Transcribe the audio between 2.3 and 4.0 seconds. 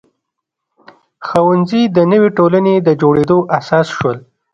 ټولنې د جوړېدو اساس